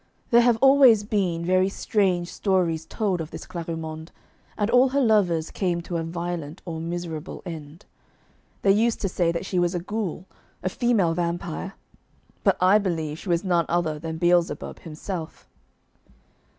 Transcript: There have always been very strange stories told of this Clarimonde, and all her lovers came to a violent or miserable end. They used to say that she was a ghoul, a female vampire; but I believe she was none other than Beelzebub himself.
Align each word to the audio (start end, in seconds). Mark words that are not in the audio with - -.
There 0.31 0.41
have 0.41 0.57
always 0.61 1.03
been 1.03 1.45
very 1.45 1.69
strange 1.69 2.33
stories 2.33 2.87
told 2.87 3.21
of 3.21 3.29
this 3.29 3.45
Clarimonde, 3.45 4.09
and 4.57 4.67
all 4.71 4.89
her 4.89 4.99
lovers 4.99 5.51
came 5.51 5.79
to 5.81 5.97
a 5.97 6.03
violent 6.03 6.59
or 6.65 6.79
miserable 6.81 7.43
end. 7.45 7.85
They 8.63 8.71
used 8.71 8.99
to 9.01 9.07
say 9.07 9.31
that 9.31 9.45
she 9.45 9.59
was 9.59 9.75
a 9.75 9.79
ghoul, 9.79 10.25
a 10.63 10.69
female 10.69 11.13
vampire; 11.13 11.75
but 12.43 12.57
I 12.59 12.79
believe 12.79 13.19
she 13.19 13.29
was 13.29 13.43
none 13.43 13.67
other 13.69 13.99
than 13.99 14.17
Beelzebub 14.17 14.79
himself. 14.79 15.47